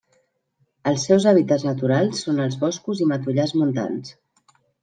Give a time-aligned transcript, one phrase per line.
[0.91, 4.15] Els seus hàbitats naturals són els boscos i matollars montans.